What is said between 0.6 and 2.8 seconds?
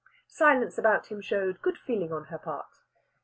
about him showed good feeling on her part.